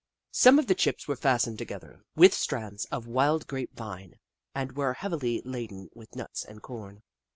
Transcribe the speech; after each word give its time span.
Some 0.31 0.57
of 0.57 0.65
the 0.65 0.73
chips 0.73 1.07
were 1.07 1.15
fastened 1.15 1.59
together 1.59 2.01
with 2.15 2.33
strands 2.33 2.85
of 2.85 3.05
wild 3.05 3.45
grape 3.45 3.75
vine, 3.75 4.15
and 4.55 4.71
were 4.71 4.95
heavily 4.95 5.43
laden 5.45 5.91
with 5.93 6.15
nuts 6.15 6.43
and 6.43 6.59
corn. 6.59 7.03